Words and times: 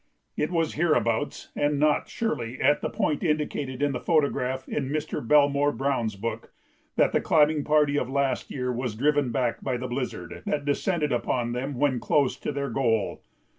It 0.35 0.49
was 0.49 0.73
hereabouts, 0.73 1.51
and 1.55 1.79
not, 1.79 2.09
surely, 2.09 2.59
at 2.59 2.81
the 2.81 2.89
point 2.89 3.21
indicated 3.23 3.83
in 3.83 3.91
the 3.91 3.99
photograph 3.99 4.67
in 4.67 4.89
Mr. 4.89 5.21
Belmore 5.27 5.71
Browne's 5.71 6.15
book, 6.15 6.51
that 6.95 7.11
the 7.11 7.21
climbing 7.21 7.63
party 7.63 7.99
of 7.99 8.09
last 8.09 8.49
year 8.49 8.73
was 8.73 8.95
driven 8.95 9.31
back 9.31 9.61
by 9.63 9.77
the 9.77 9.87
blizzard 9.87 10.41
that 10.47 10.65
descended 10.65 11.11
upon 11.11 11.51
them 11.51 11.75
when 11.75 11.99
close 11.99 12.35
to 12.37 12.51
their 12.51 12.71
goal. 12.71 13.21